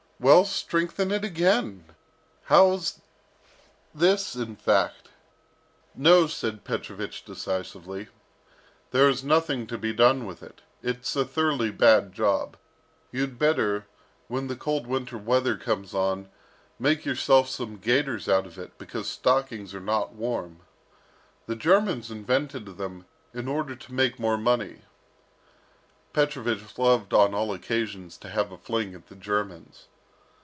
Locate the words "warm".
20.13-20.59